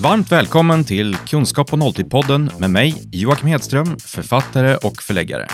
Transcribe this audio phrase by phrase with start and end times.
[0.00, 5.46] Varmt välkommen till Kunskap på nolltid-podden med mig, Joakim Hedström, författare och förläggare.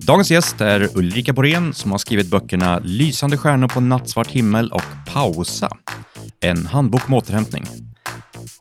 [0.00, 4.82] Dagens gäst är Ulrika Borén som har skrivit böckerna Lysande stjärnor på nattsvart himmel och
[5.12, 5.68] Pausa,
[6.40, 7.64] en handbok om återhämtning.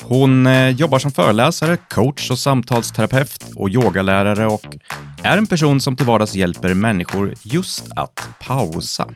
[0.04, 4.78] Hon eh, jobbar som föreläsare, coach och samtalsterapeut och yogalärare och
[5.24, 9.10] är en person som till vardags hjälper människor just att pausa.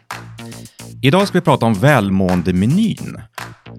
[1.02, 3.22] Idag ska vi prata om välmåendemenyn.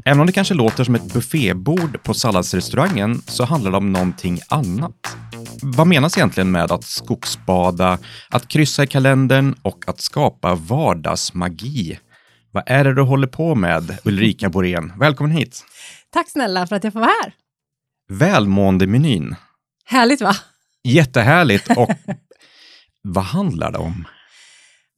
[0.09, 4.41] Även om det kanske låter som ett buffébord på salladsrestaurangen så handlar det om någonting
[4.49, 5.17] annat.
[5.63, 7.99] Vad menas egentligen med att skogsbada,
[8.31, 11.99] att kryssa i kalendern och att skapa vardagsmagi?
[12.51, 14.93] Vad är det du håller på med, Ulrika Borén?
[14.99, 15.65] Välkommen hit!
[16.11, 17.33] Tack snälla för att jag får vara här.
[18.09, 19.37] Välmåendemenyn.
[19.85, 20.37] Härligt va?
[20.85, 21.77] Jättehärligt.
[21.77, 21.91] Och
[23.03, 24.05] vad handlar det om?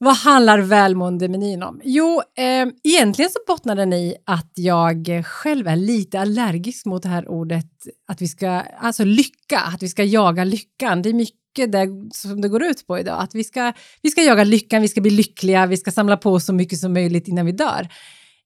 [0.01, 1.81] Vad handlar välmåendemenyn om?
[1.83, 7.09] Jo, eh, egentligen så bottnar den i att jag själv är lite allergisk mot det
[7.09, 7.65] här ordet
[8.07, 11.01] att vi ska, alltså lycka, att vi ska jaga lyckan.
[11.01, 14.21] Det är mycket det som det går ut på idag, att vi ska, vi ska
[14.21, 17.45] jaga lyckan, vi ska bli lyckliga, vi ska samla på så mycket som möjligt innan
[17.45, 17.87] vi dör.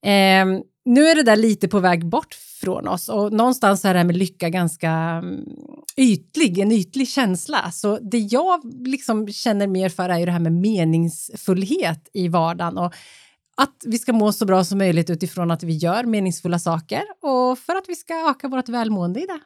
[0.05, 0.45] Eh,
[0.85, 4.05] nu är det där lite på väg bort från oss och någonstans är det här
[4.05, 5.39] med lycka ganska mm,
[5.97, 7.71] ytlig, en ytlig känsla.
[7.71, 12.77] Så det jag liksom känner mer för är ju det här med meningsfullhet i vardagen
[12.77, 12.93] och
[13.57, 17.59] att vi ska må så bra som möjligt utifrån att vi gör meningsfulla saker och
[17.59, 19.39] för att vi ska öka vårt välmående i det.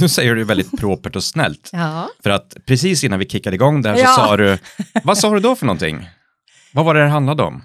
[0.00, 1.70] Nu säger du väldigt propert och snällt.
[1.72, 2.08] Ja.
[2.22, 4.14] För att precis innan vi kickade igång där så Ja.
[4.16, 4.58] sa du,
[5.04, 6.08] vad sa du då för någonting?
[6.74, 7.62] Vad var det det handlade om?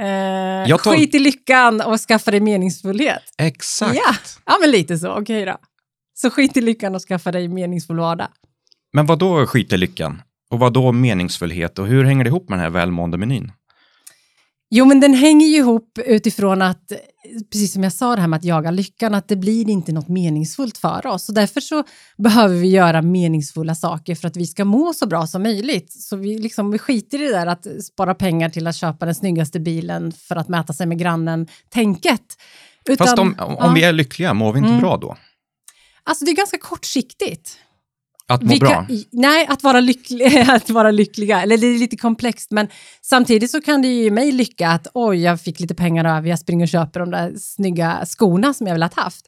[0.00, 3.22] Eh, tol- Skit i lyckan och skaffa dig meningsfullhet.
[3.38, 3.94] Exakt.
[3.96, 4.14] Ja.
[4.46, 5.18] ja, men lite så.
[5.18, 5.56] Okej då.
[6.14, 8.28] Så skit i lyckan och skaffa dig meningsfull vardag.
[8.92, 10.22] Men vad då skit i lyckan?
[10.50, 11.78] Och vad då meningsfullhet?
[11.78, 13.52] Och hur hänger det ihop med den här välmåendemenyn?
[14.70, 16.92] Jo, men den hänger ju ihop utifrån att,
[17.52, 20.08] precis som jag sa det här med att jaga lyckan, att det blir inte något
[20.08, 21.28] meningsfullt för oss.
[21.28, 21.84] Och därför så
[22.18, 25.92] behöver vi göra meningsfulla saker för att vi ska må så bra som möjligt.
[25.92, 29.14] Så vi, liksom, vi skiter i det där att spara pengar till att köpa den
[29.14, 32.22] snyggaste bilen för att mäta sig med grannen-tänket.
[32.98, 33.72] Fast om, om ja.
[33.74, 34.80] vi är lyckliga, mår vi inte Mm.
[34.80, 35.16] bra då?
[36.04, 37.58] Alltså det är ganska kortsiktigt.
[38.28, 38.70] Att må bra?
[38.70, 41.42] kan- nej, att vara, lycklig, att vara lyckliga.
[41.42, 42.68] Eller det är lite komplext, men
[43.02, 46.28] samtidigt så kan det ju ge mig lycka att oj, jag fick lite pengar över,
[46.28, 49.26] jag springer och köper de där snygga skorna som jag velat haft.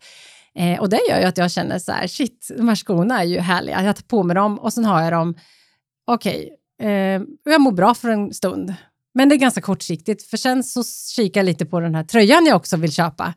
[0.59, 3.25] Eh, och det gör ju att jag känner så här, shit, de här skorna är
[3.25, 3.83] ju härliga.
[3.85, 5.35] Jag tar på mig dem och sen har jag dem,
[6.07, 6.51] okej,
[6.83, 8.75] eh, och jag mår bra för en stund.
[9.15, 10.83] Men det är ganska kortsiktigt, för sen så
[11.17, 13.35] kikar jag lite på den här tröjan jag också vill köpa.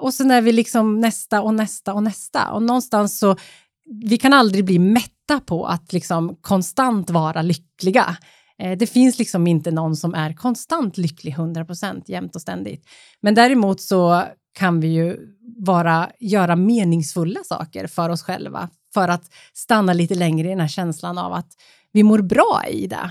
[0.00, 2.50] Och sen är vi liksom nästa och nästa och nästa.
[2.52, 3.36] Och någonstans så
[3.86, 8.16] vi kan aldrig bli mätta på att liksom konstant vara lyckliga.
[8.62, 12.86] Eh, det finns liksom inte någon som är konstant lycklig 100% jämt och ständigt.
[13.20, 14.24] Men däremot så
[14.58, 15.16] kan vi ju
[15.58, 20.68] vara, göra meningsfulla saker för oss själva för att stanna lite längre i den här
[20.68, 21.48] känslan av att
[21.92, 23.10] vi mår bra i det.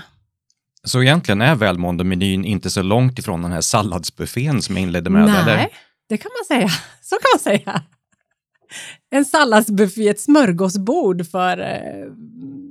[0.84, 5.24] Så egentligen är välmåendemenyn inte så långt ifrån den här salladsbuffén som jag inledde med?
[5.24, 5.68] Nej, Eller?
[6.08, 6.68] det kan man säga.
[7.02, 7.82] Så kan man säga.
[9.10, 12.12] En salladsbuffé, ett smörgåsbord för, eh,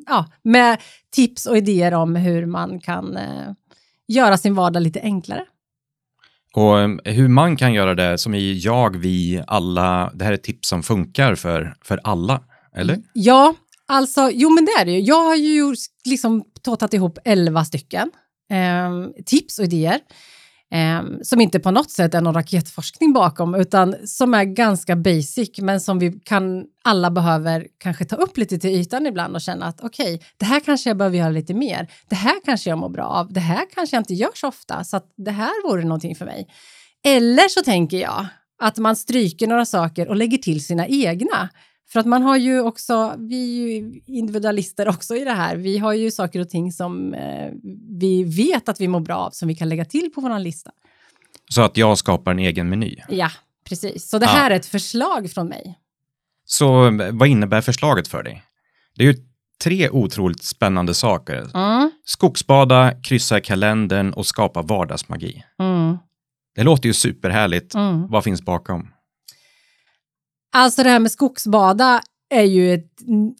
[0.07, 0.81] ja, med
[1.15, 3.51] tips och idéer om hur man kan eh,
[4.07, 5.45] göra sin vardag lite enklare.
[6.53, 10.37] Och eh, hur man kan göra det som i jag, vi, alla, det här är
[10.37, 12.41] tips som funkar för, för alla,
[12.75, 12.97] eller?
[13.13, 13.55] Ja,
[13.87, 14.99] alltså, jo men det är det ju.
[14.99, 18.11] Jag har ju liksom tåtat ihop elva stycken
[18.51, 19.99] eh, tips och idéer
[20.75, 25.49] eh, som inte på något sätt är någon raketforskning bakom utan som är ganska basic
[25.57, 29.65] men som vi kan, alla behöver kanske ta upp lite till ytan ibland och känna
[29.65, 31.91] att okej, det här kanske jag behöver göra lite mer.
[32.09, 33.33] Det här kanske jag mår bra av.
[33.33, 36.25] Det här kanske jag inte gör så ofta så att det här vore någonting för
[36.25, 36.47] mig.
[37.05, 38.25] Eller så tänker jag
[38.61, 41.49] att man stryker några saker och lägger till sina egna.
[41.87, 45.55] För att man har ju också, vi är ju individualister också i det här.
[45.55, 47.51] Vi har ju saker och ting som eh,
[47.99, 50.71] vi vet att vi mår bra av som vi kan lägga till på vår lista.
[51.49, 52.95] Så att jag skapar en egen meny.
[53.09, 53.31] Ja,
[53.69, 54.09] precis.
[54.09, 54.29] Så det Ja.
[54.31, 55.79] här är ett förslag från mig.
[56.45, 58.43] Så eh, vad innebär förslaget för dig?
[58.95, 59.15] Det är ju
[59.63, 61.47] tre otroligt spännande saker.
[61.53, 65.43] Mm, Skogsbada, kryssa i kalendern och skapa vardagsmagi.
[65.59, 65.97] mm,
[66.55, 67.75] Det låter ju superhärligt.
[67.75, 68.07] mm.
[68.07, 68.87] Vad finns bakom?
[70.57, 72.87] Alltså det här med skogsbada är ju ett,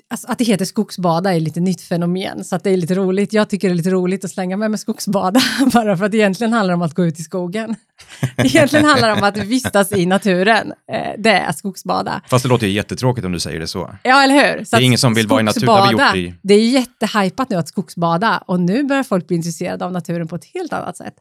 [0.10, 3.34] alltså att det heter skogsbada är lite nytt fenomen så att det är lite roligt.
[3.34, 5.40] Jag tycker det är lite roligt att slänga med med skogsbada
[5.74, 7.76] bara för att det egentligen handlar om att gå ut i skogen.
[8.38, 10.74] Egentligen handlar det om att vistas i naturen.
[10.92, 12.22] Eh, det är skogsbada.
[12.30, 13.96] Fast det låter ju jättetråkigt om du säger det så.
[14.04, 14.66] Ja, eller hur?
[14.66, 15.66] Så det är ingen som vill vara i naturen.
[15.66, 16.40] Det har vi gjort i...
[16.44, 20.36] Det är jättehypat nu att skogsbada och nu börjar folk bli intresserade av naturen på
[20.36, 21.16] ett helt annat sätt.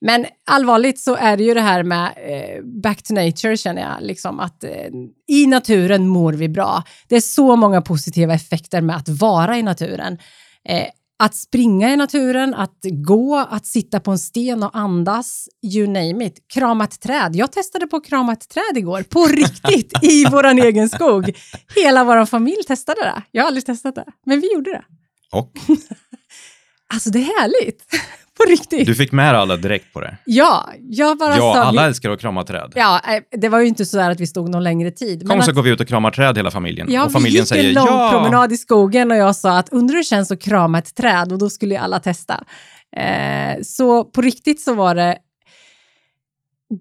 [0.00, 3.96] Men allvarligt så är det ju det här med eh, back to nature känner jag,
[4.00, 4.70] liksom att eh,
[5.28, 6.82] i naturen mår vi bra.
[7.08, 10.18] Det är så många positiva effekter med att vara i naturen.
[10.68, 10.86] Eh,
[11.24, 16.26] att springa i naturen, att gå, att sitta på en sten och andas, you name
[16.26, 16.48] it.
[16.54, 17.36] Krama ett träd.
[17.36, 21.36] Jag testade på att krama ett träd igår, på riktigt, i vår egen skog.
[21.76, 23.22] Hela vår familj testade det.
[23.30, 24.84] Jag har aldrig testat det, men vi gjorde det.
[25.32, 25.52] Och?
[26.94, 27.82] alltså det är härligt.
[28.38, 28.86] På riktigt.
[28.86, 30.16] Du fick med alla direkt på det?
[30.24, 32.72] Ja, jag bara Ja, sa, alla vi, älskar att krama träd.
[32.74, 35.28] Ja, eh, det var ju inte så att vi stod någon längre tid.
[35.28, 36.86] Kom så att, går vi ut och kramar träd hela familjen.
[36.90, 38.10] ja, och familjen vi gick säger en lång ja.
[38.12, 41.32] promenad i skogen och jag sa att undrar hur det känns att krama ett träd
[41.32, 42.44] och då skulle ju alla testa.
[42.96, 45.18] Eh, så på riktigt så var det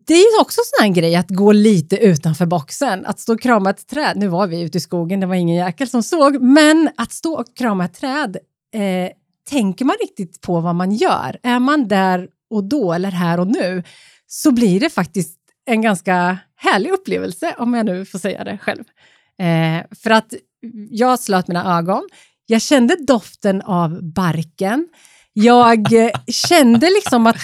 [0.08, 3.06] det är ju också sån här grej att gå lite utanför boxen.
[3.06, 4.18] Att stå och krama ett träd.
[4.18, 7.34] Nu var vi ute i skogen, det var ingen jäkel som såg, men att stå
[7.34, 8.38] och krama ett träd
[8.74, 9.12] eh,
[9.50, 11.40] tänker man riktigt på vad man gör.
[11.44, 13.84] Är man där och då eller här och nu
[14.28, 18.84] så blir det faktiskt en ganska härlig upplevelse om jag nu får säga det själv.
[19.40, 20.34] Eh, för att
[20.90, 22.10] jag slöt mina ögon,
[22.46, 24.88] jag kände doften av barken,
[25.34, 27.38] jag eh, kände liksom att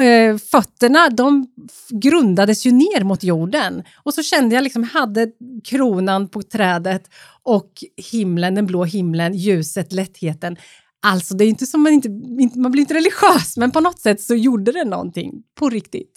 [0.00, 1.46] eh, fötterna, de
[1.90, 3.82] grundades ju ner mot jorden.
[4.02, 5.28] Och så kände jag liksom, hade
[5.64, 7.10] kronan på trädet
[7.42, 7.72] och
[8.12, 10.56] himlen, den blå himlen, ljuset, lättheten.
[11.02, 12.08] Alltså, det är inte som man inte,
[12.58, 16.10] man blir inte religiös, men på något sätt så gjorde det någonting på riktigt.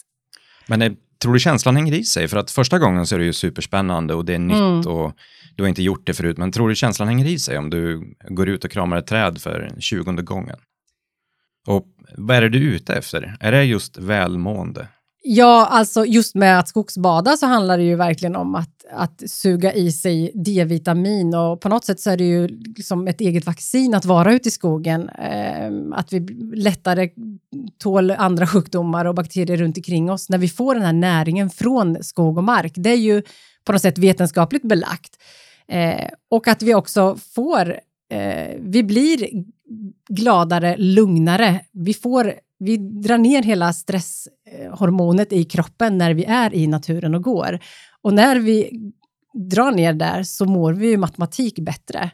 [0.66, 2.28] Men det, tror du känslan hänger i sig?
[2.28, 4.78] För att första gången så är det ju superspännande och det är nytt Mm.
[4.78, 5.12] och
[5.56, 6.38] du har inte gjort det förut.
[6.38, 9.40] Men tror du känslan hänger i sig om du går ut och kramar ett träd
[9.40, 10.56] för tjugonde gången?
[11.66, 11.86] Och
[12.16, 13.36] vad är det du är ute efter?
[13.40, 14.88] Är det just välmående?
[15.28, 19.72] Ja, alltså just med att skogsbada så handlar det ju verkligen om att, att suga
[19.72, 23.94] i sig D-vitamin och på något sätt så är det ju liksom ett eget vaccin
[23.94, 25.08] att vara ute i skogen.
[25.08, 26.20] Eh, att vi
[26.54, 27.10] lättare
[27.78, 32.04] tål andra sjukdomar och bakterier runt omkring oss när vi får den här näringen från
[32.04, 32.72] skog och mark.
[32.76, 33.22] Det är ju
[33.64, 35.16] på något sätt vetenskapligt belagt.
[35.68, 37.80] Eh, och att vi också får,
[38.10, 39.44] eh, vi blir
[40.08, 41.60] gladare, lugnare.
[41.72, 47.22] Vi, får, vi drar ner hela stresshormonet i kroppen när vi är i naturen och
[47.22, 47.58] går.
[48.02, 48.70] Och när vi
[49.50, 52.10] drar ner där så mår vi ju matematik bättre.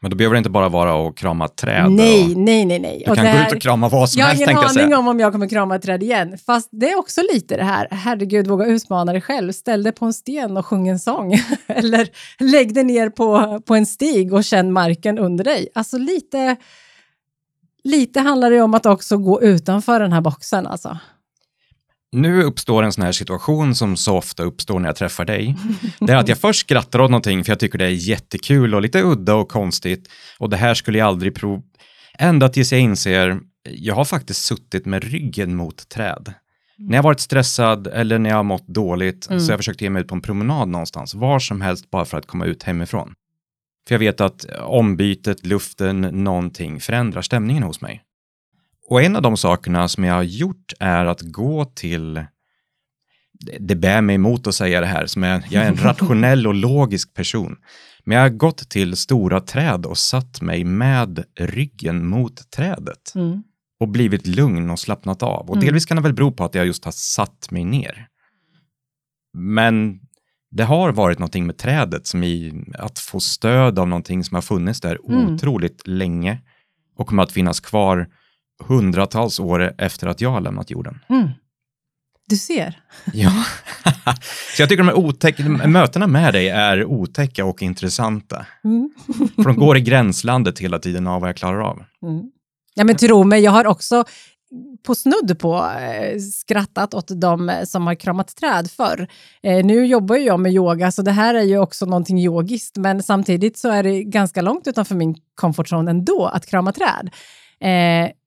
[0.00, 1.90] Men då behöver det inte bara vara att krama träd.
[1.90, 3.02] Nej, och nej, nej, nej.
[3.06, 4.84] Du kan det gå ut och krama vad som jag har helst ingen tänkte jag
[4.84, 6.38] aning om om jag kommer krama ett träd igen.
[6.46, 9.52] Fast det är också lite det här, herregud, våga utmana dig själv.
[9.52, 11.32] Ställ dig på en sten och sjung en sång.
[11.66, 12.08] Eller
[12.38, 15.68] lägg dig ner på, på en stig och känn marken under dig.
[15.74, 16.56] Alltså lite,
[17.88, 20.66] lite handlar det om att också gå utanför den här boxen.
[20.66, 20.98] Alltså.
[22.12, 25.56] Nu uppstår en sån här situation som så ofta uppstår när jag träffar dig.
[26.00, 28.82] Det är att jag först skrattar åt någonting för jag tycker det är jättekul och
[28.82, 30.08] lite udda och konstigt
[30.38, 31.62] och det här skulle jag aldrig prova.
[32.18, 33.40] Ända tills jag inser,
[33.70, 36.34] jag har faktiskt suttit med ryggen mot träd.
[36.78, 39.90] När jag varit stressad eller när jag har mått dåligt så har jag försökt ge
[39.90, 43.14] mig ut på en promenad någonstans, var som helst bara för att komma ut hemifrån.
[43.88, 48.02] För jag vet att ombytet, luften, någonting förändrar stämningen hos mig.
[48.88, 52.24] Och en av de sakerna som jag har gjort är att gå till
[53.60, 56.54] det- bär mig emot att säga det här, som är, jag är en rationell och
[56.54, 57.56] logisk person.
[58.04, 63.42] Men jag har gått till stora träd och satt mig med ryggen mot trädet Mm.
[63.80, 65.50] och blivit lugn och slappnat av.
[65.50, 65.64] Och Mm.
[65.66, 68.06] delvis kan det väl bero på att jag just har satt mig ner.
[69.34, 70.00] Men
[70.50, 74.42] det har varit någonting med trädet som i att få stöd av någonting som har
[74.42, 75.34] funnits där Mm.
[75.34, 76.38] otroligt länge
[76.96, 78.08] och kommer att finnas kvar
[78.64, 80.98] hundratals år efter att jag har lämnat jorden.
[81.08, 81.28] Mm.
[82.28, 82.80] Du ser.
[83.12, 83.44] Ja,
[84.56, 88.46] så jag tycker de här otäck, mötena med dig är otäcka och intressanta.
[88.64, 88.90] Mm.
[89.36, 91.84] För de går i gränslandet hela tiden av vad jag klarar av.
[92.02, 92.22] Mm.
[92.74, 94.04] Ja, men tro mig, jag har också
[94.82, 99.08] på snudd på eh, skrattat åt de eh, som har kramat träd förr.
[99.42, 102.76] Eh, nu jobbar ju jag med yoga, så det här är ju också någonting yogiskt,
[102.76, 107.10] men samtidigt så är det ganska långt utanför min comfort zone ändå att krama träd.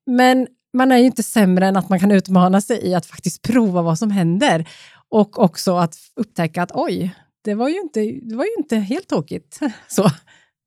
[0.05, 3.41] Men man är ju inte sämre än att man kan utmana sig i att faktiskt
[3.41, 4.69] prova vad som händer
[5.09, 9.07] och också att upptäcka att oj, det var ju inte, det var ju inte helt
[9.07, 9.59] tokigt.
[9.87, 10.11] Så.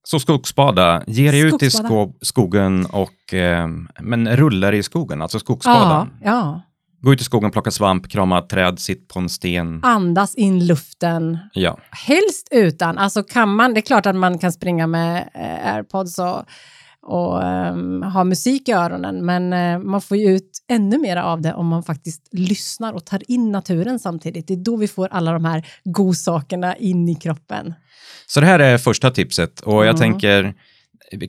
[0.06, 3.68] Så skogsbada, ge dig ut i sko skogen och eh,
[4.00, 6.08] men rullar i skogen, alltså skogsbada.
[6.22, 6.62] Ja, ja.
[7.00, 9.80] Gå ut i skogen, plocka svamp, krama träd, sitt på en sten.
[9.84, 12.98] Andas in luften, Ja, Helst utan.
[12.98, 16.42] Alltså kan man, det är klart att man kan springa med eh, airpods och,
[17.04, 21.40] och um, ha musik i öronen, men uh, man får ju ut ännu mer av
[21.40, 24.48] det om man faktiskt lyssnar och tar in naturen samtidigt.
[24.48, 27.74] Det är då vi får alla de här godsakerna in i kroppen.
[28.26, 30.00] Så det här är första tipset och jag mm.
[30.00, 30.54] tänker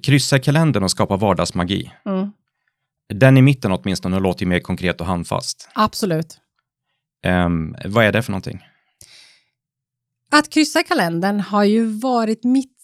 [0.03, 1.91] kryssa kalendern och skapa vardagsmagi.
[2.05, 2.31] Mm.
[3.13, 5.69] Den i mitten åtminstone låter ju mer konkret och handfast.
[5.73, 6.37] Absolut.
[7.27, 8.59] Um, vad är det för någonting?
[10.31, 12.74] Att kryssa kalendern har ju varit mitt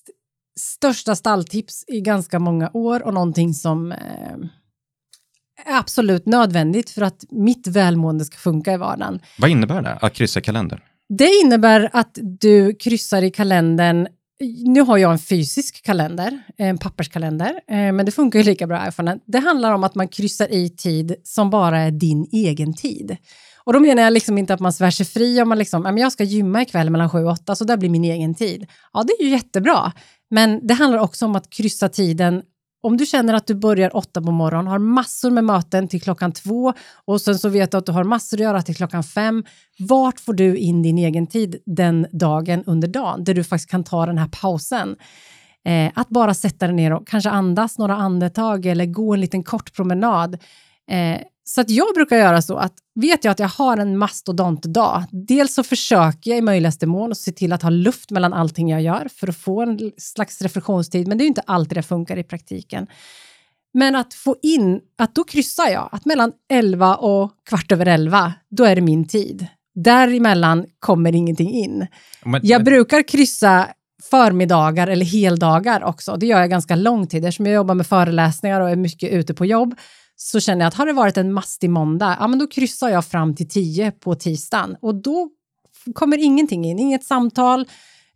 [0.61, 3.97] största stalltips i ganska många år och någonting som eh,
[5.65, 9.19] är absolut nödvändigt för att mitt välmående ska funka i vardagen.
[9.37, 10.79] Vad innebär det, att kryssa kalendern?
[11.09, 14.07] Det innebär att du kryssar i kalendern
[14.65, 18.87] nu har jag en fysisk kalender, en papperskalender, eh, men det funkar ju lika bra
[18.87, 19.19] iPhone.
[19.25, 23.17] Det handlar om att man kryssar i tid som bara är din egen tid.
[23.63, 26.11] Och då menar jag liksom inte att man svär sig fri om man liksom, jag
[26.11, 28.67] ska gymma ikväll mellan 7 och 8, så där blir min egen tid.
[28.93, 29.91] Ja, det är ju jättebra.
[30.31, 32.41] Men det handlar också om att kryssa tiden
[32.83, 36.31] om du känner att du börjar åtta på morgonen, har massor med möten till klockan
[36.31, 36.73] två
[37.05, 39.43] och sen så vet du att du har massor att göra till klockan fem.
[39.79, 43.83] Vart får du in din egen tid den dagen under dagen där du faktiskt kan
[43.83, 44.95] ta den här pausen?
[45.65, 49.43] Eh, att bara sätta dig ner och kanske andas några andetag eller gå en liten
[49.43, 50.37] kort promenad.
[50.91, 55.07] Eh, så att jag brukar göra så att vet jag att jag har en mastodontdag,
[55.11, 58.69] dels så försöker jag i möjligaste mån att se till att ha luft mellan allting
[58.69, 62.17] jag gör för att få en slags reflektionstid, men det är inte alltid det funkar
[62.17, 62.87] i praktiken.
[63.73, 68.33] Men att få in, att då kryssar jag, att mellan 11 och kvart över 11,
[68.49, 69.47] då är det min tid.
[69.75, 71.87] Däremellan kommer ingenting in.
[72.25, 73.67] Men, jag brukar kryssa
[74.09, 76.15] förmiddagar eller heldagar också.
[76.15, 79.33] Det gör jag ganska lång tid eftersom jag jobbar med föreläsningar och är mycket ute
[79.33, 79.75] på jobb
[80.23, 83.05] så känner jag att har det varit en mastig måndag, ja men då kryssar jag
[83.05, 85.29] fram till 10 på tisdagen och då
[85.93, 87.65] kommer ingenting in, inget samtal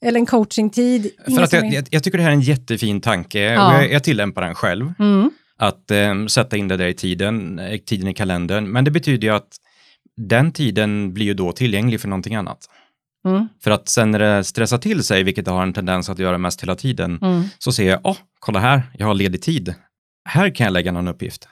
[0.01, 1.11] eller en coachingtid.
[1.25, 3.67] För att jag, jag, jag, tycker det här är en jättefin tanke ja.
[3.67, 4.93] och jag, jag tillämpar den själv.
[4.99, 5.31] Mm.
[5.57, 8.71] Att eh, sätta in det där i tiden, eh, tiden i kalendern.
[8.71, 9.57] Men det betyder ju att
[10.17, 12.69] den tiden blir ju då tillgänglig för någonting annat.
[13.27, 13.47] Mm.
[13.63, 16.37] För att sen när det stressar till sig, vilket det har en tendens att göra
[16.37, 17.43] mest hela tiden, mm.
[17.59, 19.73] så ser jag, åh, oh, kolla här, jag har ledig tid.
[20.29, 21.47] Här kan jag lägga någon uppgift.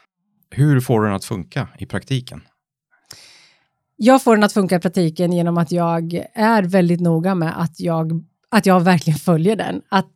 [0.55, 2.41] Hur får du den att funka i praktiken?
[3.95, 7.79] Jag får den att funka i praktiken genom att jag är väldigt noga med att
[7.79, 9.81] jag, att jag verkligen följer den.
[9.89, 10.12] Att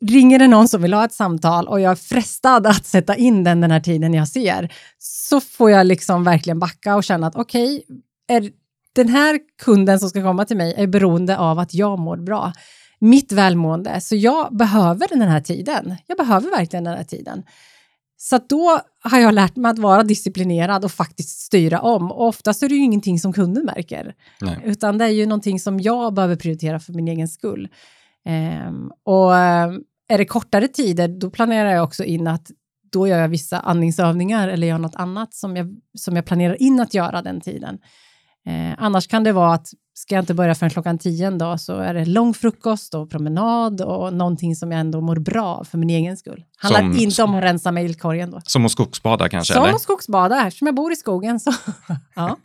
[0.00, 3.44] ringer det någon som vill ha ett samtal och jag är frestad att sätta in
[3.44, 7.36] den den här tiden jag ser, så får jag liksom verkligen backa och känna att
[7.36, 7.82] okej,
[8.28, 8.50] okay,
[8.94, 12.52] den här kunden som ska komma till mig är beroende av att jag mår bra.
[12.98, 15.96] Mitt välmående, så jag behöver den här tiden.
[16.06, 17.42] Jag behöver verkligen den här tiden.
[18.24, 22.12] Så då har jag lärt mig att vara disciplinerad och faktiskt styra om.
[22.12, 24.60] Och oftast är det ju ingenting som kunden märker, Nej.
[24.64, 27.68] utan det är ju någonting som jag behöver prioritera för min egen skull.
[28.66, 32.50] Um, och um, är det kortare tider, då planerar jag också in att
[32.92, 36.80] då gör jag vissa andningsövningar eller gör något annat som jag, som jag planerar in
[36.80, 37.78] att göra den tiden.
[38.46, 41.60] Eh, annars kan det vara att ska jag inte börja förrän klockan tio en dag
[41.60, 45.78] så är det lång frukost och promenad och någonting som jag ändå mår bra för
[45.78, 46.44] min egen skull.
[46.56, 48.40] Handlar som, inte om att rensa mejlkorgen då.
[48.44, 49.54] Som att skogsbada kanske?
[49.54, 51.52] Som att skogsbada, eftersom jag bor i skogen så
[52.14, 52.36] ja.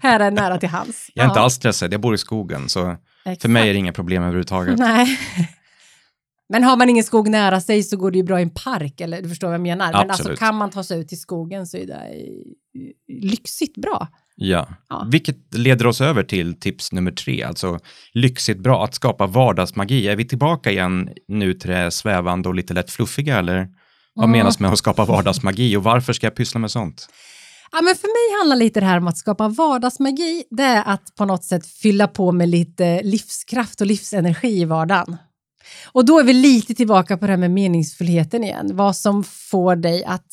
[0.00, 1.10] här är det nära till hands.
[1.14, 1.30] Jag är ja.
[1.30, 3.42] inte alls stressad, jag bor i skogen så Exakt.
[3.42, 4.78] för mig är det inga problem överhuvudtaget.
[4.78, 5.18] Nej.
[6.48, 9.00] Men har man ingen skog nära sig så går det ju bra i en park,
[9.00, 9.86] eller du förstår vad jag menar.
[9.86, 10.06] Absolut.
[10.06, 12.02] Men alltså kan man ta sig ut i skogen så är det
[13.08, 14.08] lyxigt bra.
[14.36, 14.68] Ja.
[14.88, 17.78] ja, vilket leder oss över till tips nummer tre, alltså
[18.12, 20.08] lyxigt bra att skapa vardagsmagi.
[20.08, 23.68] Är vi tillbaka igen nu till det svävande och lite lätt fluffiga eller
[24.14, 24.38] vad mm.
[24.38, 27.08] menas med att skapa vardagsmagi och varför ska jag pyssla med sånt?
[27.72, 30.44] Ja, men för mig handlar lite det här om att skapa vardagsmagi.
[30.50, 35.16] Det är att på något sätt fylla på med lite livskraft och livsenergi i vardagen.
[35.92, 38.70] Och då är vi lite tillbaka på det här med meningsfullheten igen.
[38.72, 40.26] Vad som får dig att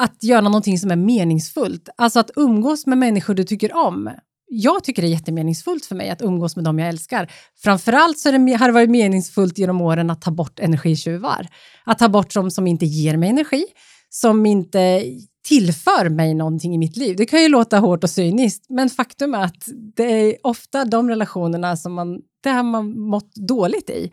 [0.00, 1.88] att göra någonting som är meningsfullt.
[1.96, 4.10] Alltså att umgås med människor du tycker om.
[4.46, 7.32] Jag tycker det är jättemeningsfullt för mig att umgås med dem jag älskar.
[7.62, 11.48] Framförallt så det, har det varit meningsfullt genom åren att ta bort energitjuvar.
[11.84, 13.64] Att ta bort de som inte ger mig energi,
[14.08, 15.04] som inte
[15.48, 17.16] tillför mig någonting i mitt liv.
[17.16, 19.64] Det kan ju låta hårt och cyniskt, men faktum är att
[19.96, 24.10] det är ofta de relationerna som man, det har man mått dåligt i.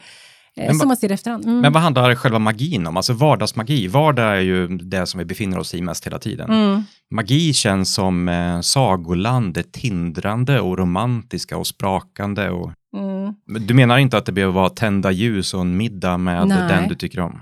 [0.57, 1.45] Eh, men, som man ser efterhand.
[1.45, 1.59] Mm.
[1.59, 2.97] Men vad handlar själva magin om?
[2.97, 6.49] Alltså vardagsmagi, vardag är ju det som vi befinner oss i mest hela tiden.
[6.49, 6.83] Mm.
[7.11, 12.49] Magi känns som eh, sagoland, det tindrande och romantiska och sprakande.
[12.49, 12.71] Och...
[12.97, 13.33] Mm.
[13.67, 16.57] Du menar inte att det behöver vara tända ljus och en middag med Nej.
[16.69, 17.41] den du tycker om?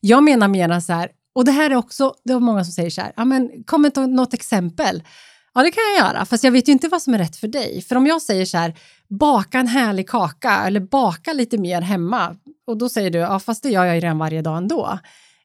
[0.00, 2.90] Jag menar mera så här, och det här är också, det är många som säger
[2.90, 5.02] så här, ja men kom med något exempel.
[5.54, 7.48] Ja, det kan jag göra, fast jag vet ju inte vad som är rätt för
[7.48, 7.82] dig.
[7.88, 8.74] För om jag säger så här,
[9.08, 13.62] baka en härlig kaka eller baka lite mer hemma, och då säger du, ja fast
[13.62, 14.98] det gör jag ju redan varje dag ändå.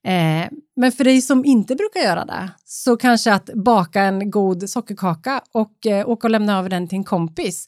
[0.04, 4.70] Eh, men för dig som inte brukar göra det, så kanske att baka en god
[4.70, 7.68] sockerkaka och eh, åka och lämna över den till en kompis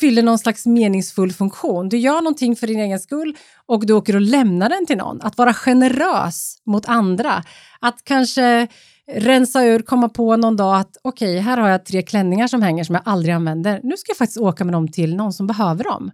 [0.00, 1.88] fyller någon slags meningsfull funktion.
[1.88, 5.20] Du gör någonting för din egen skull och du åker och lämnar den till någon.
[5.22, 7.42] Att vara generös mot andra.
[7.80, 8.68] Att kanske
[9.12, 12.62] rensa ur, komma på någon dag att okej, okay, här har jag tre klänningar som
[12.62, 13.80] hänger som jag aldrig använder.
[13.82, 16.10] Nu ska jag faktiskt åka med dem till någon som behöver dem.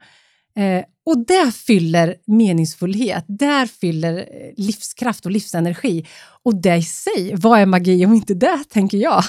[0.56, 4.24] Eh, och det fyller meningsfullhet, där fyller eh,
[4.56, 6.06] livskraft och livsenergi.
[6.44, 9.24] Och det i sig, vad är magi om inte det, tänker jag.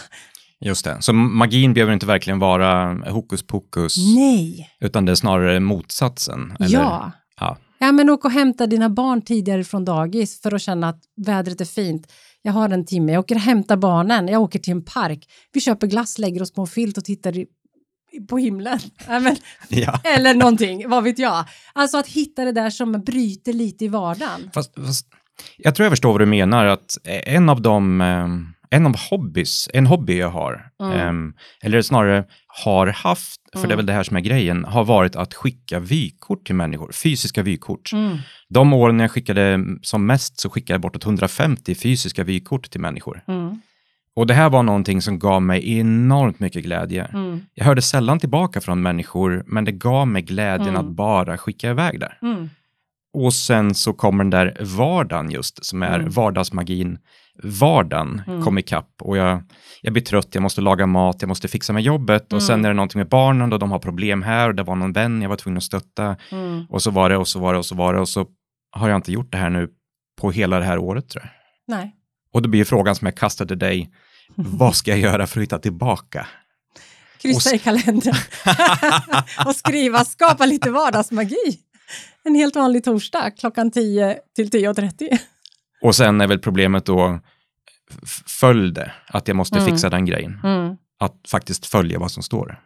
[0.59, 3.97] Just det, så magin behöver inte verkligen vara hokus pokus.
[4.15, 4.69] Nej.
[4.79, 6.53] Utan det är snarare motsatsen.
[6.59, 6.79] Eller?
[6.79, 7.11] Ja.
[7.39, 7.57] ja.
[7.79, 11.61] Ja, men åk och hämta dina barn tidigare från dagis för att känna att vädret
[11.61, 12.11] är fint.
[12.41, 15.27] Jag har en timme, jag åker och hämtar barnen, jag åker till en park.
[15.53, 17.45] Vi köper glass, lägger oss på en filt och tittar
[18.29, 18.79] på himlen.
[19.07, 19.35] Men,
[19.69, 19.99] ja.
[20.03, 21.45] Eller någonting, vad vet jag.
[21.73, 24.49] Alltså att hitta det där som bryter lite i vardagen.
[24.53, 25.07] Fast, fast
[25.57, 28.27] jag tror jag förstår vad du menar, att en av de eh,
[28.73, 31.09] en av hobbys, en hobby jag har, mm.
[31.09, 33.67] um, eller snarare har haft, för mm.
[33.67, 33.77] det är mm.
[33.77, 37.93] väl det här som är grejen, har varit att skicka vykort till människor, fysiska vykort.
[37.93, 38.17] Mm.
[38.49, 43.23] De åren jag skickade som mest så skickade jag bortåt 150 fysiska vykort till människor.
[44.15, 44.21] Mm.
[44.21, 47.05] Och det här var någonting som gav mig enormt mycket glädje.
[47.05, 47.41] Mm.
[47.53, 51.99] Jag hörde sällan tillbaka från människor, men det gav mig glädjen att bara skicka iväg
[51.99, 52.13] det.
[53.13, 56.97] Och sen så kommer den där vardagen just, som är vardagsmagin
[57.43, 58.43] vardagen mm.
[58.43, 59.43] kom ikapp och jag,
[59.81, 62.37] jag blir trött, jag måste laga mat, jag måste fixa med jobbet mm.
[62.37, 64.75] och sen är det någonting med barnen och de har problem här och det var
[64.75, 66.65] någon vän jag var tvungen att stötta mm.
[66.69, 68.27] och så var det och så var det och så var det och så
[68.71, 69.69] har jag inte gjort det här nu
[70.21, 71.31] på hela det här året tror jag.
[71.77, 71.95] Nej.
[72.33, 73.89] Och då blir frågan som jag kastade dig,
[74.59, 76.27] vad ska jag göra för att hitta tillbaka?
[77.21, 78.15] Kryssa i kalendern
[79.45, 81.59] och skriva, skapa lite vardagsmagi.
[82.23, 85.17] En helt vanlig torsdag klockan 10 till 10.30.
[85.81, 87.19] Och sen är väl problemet då,
[88.39, 89.71] följ det, att jag måste mm.
[89.71, 90.39] fixa den grejen.
[90.43, 90.75] Mm.
[90.99, 92.59] Att faktiskt följa vad som står.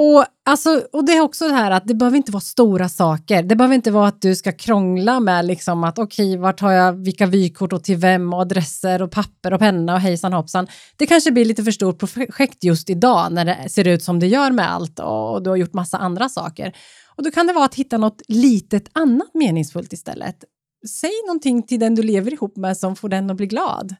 [0.00, 3.42] Och, alltså, och det är också det här att det behöver inte vara stora saker.
[3.42, 6.72] Det behöver inte vara att du ska krångla med liksom att okej, okay, vart har
[6.72, 10.66] jag vilka vykort och till vem och adresser och papper och penna och hejsan hoppsan.
[10.96, 14.26] Det kanske blir lite för stort projekt just idag när det ser ut som det
[14.26, 16.76] gör med allt och du har gjort massa andra saker.
[17.16, 20.44] Och då kan det vara att hitta något litet annat meningsfullt istället
[20.88, 23.94] säg någonting till den du lever ihop med som får den att bli glad.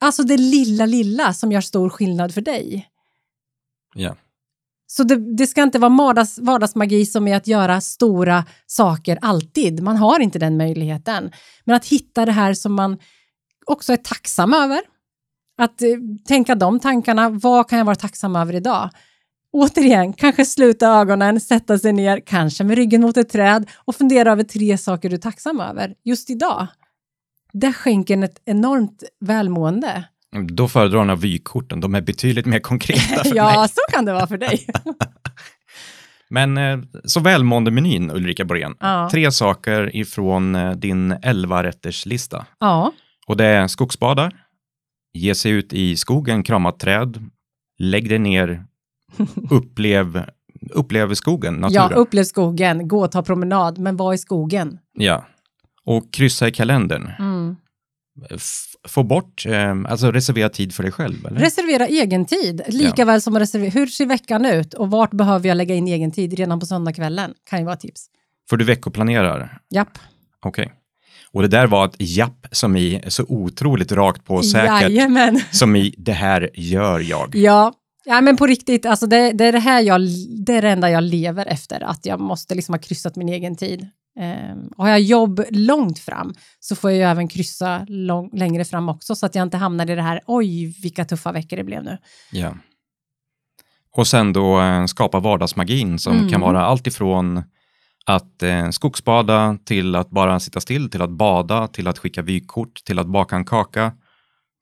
[0.00, 2.88] Alltså det lilla, lilla som gör stor skillnad för dig.
[3.94, 4.16] Ja.
[4.86, 9.82] Så det, det, ska inte vara vardags, vardagsmagi som är att göra stora saker alltid.
[9.82, 11.32] Man har inte den möjligheten.
[11.64, 12.98] Men att hitta det här som man
[13.66, 14.80] också är tacksam över.
[15.58, 15.88] Att eh,
[16.26, 17.28] tänka de tankarna.
[17.28, 18.90] Vad kan jag vara tacksam över idag?
[19.52, 24.32] Återigen, kanske sluta ögonen, sätta sig ner, kanske med ryggen mot ett träd och fundera
[24.32, 26.66] över tre saker du är tacksam över just idag.
[27.52, 30.04] Det skänker en ett enormt välmående.
[30.48, 33.68] Då föredrar jag vykorten, de är betydligt mer konkreta för ja, mig.
[33.68, 34.66] Så kan det vara för dig.
[36.28, 38.74] Men eh, så välmåendemenyn, Ulrika Borén.
[38.80, 39.08] Ja.
[39.12, 42.44] Tre saker ifrån eh, din 11-rätterslista.
[42.60, 42.92] Ja.
[43.26, 44.30] Och det är skogsbada,
[45.12, 47.30] ge sig ut i skogen, krama träd,
[47.78, 48.64] lägg dig ner
[49.50, 50.24] upplev,
[50.70, 51.88] upplev skogen, naturen.
[51.90, 54.78] Ja, upplev skogen, gå och ta promenad, men var i skogen.
[54.92, 55.26] Ja,
[55.84, 57.10] och kryssa i kalendern.
[57.18, 57.56] Mm.
[58.88, 61.26] Få bort, eh, alltså reservera tid för dig själv?
[61.26, 61.40] Eller?
[61.40, 63.04] Reservera egen tid, lika ja.
[63.04, 66.12] väl som att reservera, hur ser veckan ut och vart behöver jag lägga in egen
[66.12, 67.34] tid redan på söndagskvällen?
[67.50, 68.06] Kan ju vara tips.
[68.50, 69.58] För du veckoplanerar?
[69.70, 69.98] Japp.
[70.40, 70.66] Okej.
[70.66, 70.76] Okay.
[71.32, 74.82] Och det där var ett japp som i så otroligt rakt på säkert.
[74.82, 75.40] Jajamän.
[75.50, 77.36] Som i det här gör jag.
[77.36, 77.72] Ja,
[78.08, 80.00] Ja, men på riktigt, alltså det, det, är det här jag,
[80.46, 83.56] det är det enda jag lever efter, att jag måste liksom ha kryssat min egen
[83.56, 83.88] tid.
[84.20, 88.88] Um, har jag jobb långt fram så får jag ju även kryssa lång, längre fram
[88.88, 91.84] också så att jag inte hamnar i det här, oj vilka tuffa veckor det blev
[91.84, 91.98] nu.
[92.32, 92.54] Ja.
[93.96, 96.28] Och sen då eh, skapa vardagsmagin som mm.
[96.28, 97.42] kan vara allt ifrån
[98.06, 102.84] att eh, skogsbada till att bara sitta still, till att bada, till att skicka vykort,
[102.84, 103.92] till att baka en kaka,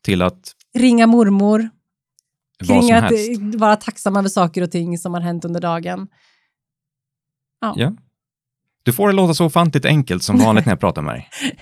[0.03, 1.71] till att ringa mormor,
[2.67, 3.41] kring att helst.
[3.55, 6.09] vara tacksam över saker och ting som har hänt under dagen.
[7.61, 7.75] Ja.
[7.77, 7.93] ja.
[8.85, 11.29] Du får det låta så ofantligt enkelt som vanligt när jag pratar med dig.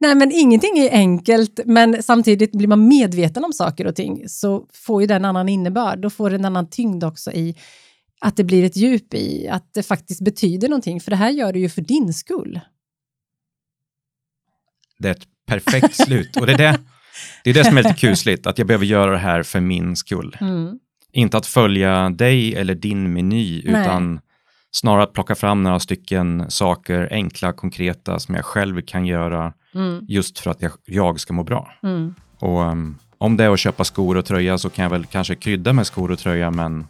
[0.00, 4.66] Nej, men ingenting är enkelt, men samtidigt blir man medveten om saker och ting så
[4.72, 5.98] får ju det en annan innebörd.
[5.98, 7.56] Då får det en annan tyngd också i
[8.20, 11.52] att det blir ett djup i att det faktiskt betyder någonting, för det här gör
[11.52, 12.60] du ju för din skull.
[14.98, 16.78] Det är ett perfekt slut och det är det
[17.44, 19.96] det är det som är lite kusligt, att jag behöver göra det här för min
[19.96, 20.36] skull.
[20.40, 20.78] Mm.
[21.12, 23.82] Inte att följa dig eller din meny, Nej.
[23.82, 24.20] utan
[24.74, 30.04] snarare att plocka fram några stycken saker, enkla, konkreta, som jag själv kan göra Mm.
[30.08, 31.72] just för att jag, jag ska må bra.
[31.82, 32.14] Mm.
[32.38, 35.34] Och um, om det är att köpa skor och tröja så kan jag väl kanske
[35.34, 36.86] krydda med skor och tröja men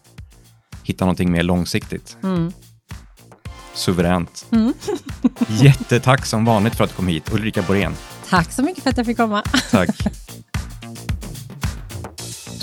[0.82, 2.16] hitta någonting mer långsiktigt.
[2.22, 2.52] Mm.
[3.74, 4.46] Suveränt.
[4.50, 4.72] Mm.
[5.48, 7.94] Jättetack som vanligt för att du kom hit, Ulrika Borén.
[8.30, 9.42] Tack så mycket för att jag fick komma.
[9.70, 9.90] Tack.